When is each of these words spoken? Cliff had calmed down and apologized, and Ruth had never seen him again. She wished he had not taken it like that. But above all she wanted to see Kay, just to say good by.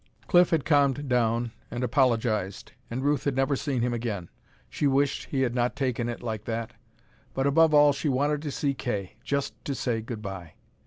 Cliff 0.25 0.49
had 0.49 0.65
calmed 0.65 1.07
down 1.07 1.51
and 1.69 1.83
apologized, 1.83 2.71
and 2.89 3.03
Ruth 3.03 3.23
had 3.25 3.35
never 3.35 3.55
seen 3.55 3.83
him 3.83 3.93
again. 3.93 4.29
She 4.67 4.87
wished 4.87 5.25
he 5.25 5.41
had 5.41 5.53
not 5.53 5.75
taken 5.75 6.09
it 6.09 6.23
like 6.23 6.45
that. 6.45 6.73
But 7.35 7.45
above 7.45 7.71
all 7.71 7.93
she 7.93 8.09
wanted 8.09 8.41
to 8.41 8.49
see 8.49 8.73
Kay, 8.73 9.17
just 9.23 9.53
to 9.63 9.75
say 9.75 10.01
good 10.01 10.23
by. 10.23 10.53